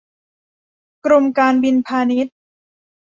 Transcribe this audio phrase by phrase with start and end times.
[1.05, 2.35] กรมการบินพาณิชย์